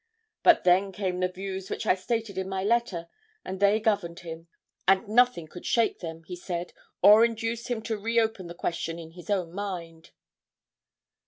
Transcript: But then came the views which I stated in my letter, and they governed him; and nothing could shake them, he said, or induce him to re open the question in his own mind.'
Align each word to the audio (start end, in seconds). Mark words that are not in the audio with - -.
But 0.41 0.63
then 0.63 0.91
came 0.91 1.19
the 1.19 1.27
views 1.27 1.69
which 1.69 1.85
I 1.85 1.93
stated 1.93 2.35
in 2.35 2.49
my 2.49 2.63
letter, 2.63 3.07
and 3.45 3.59
they 3.59 3.79
governed 3.79 4.21
him; 4.21 4.47
and 4.87 5.07
nothing 5.07 5.47
could 5.47 5.63
shake 5.63 5.99
them, 5.99 6.23
he 6.23 6.35
said, 6.35 6.73
or 7.03 7.23
induce 7.23 7.67
him 7.67 7.83
to 7.83 7.99
re 7.99 8.19
open 8.19 8.47
the 8.47 8.55
question 8.55 8.97
in 8.97 9.11
his 9.11 9.29
own 9.29 9.53
mind.' 9.53 10.09